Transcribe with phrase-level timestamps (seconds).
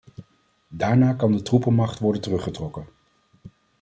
[0.69, 2.87] Daarna kan de troepenmacht worden teruggetrokken.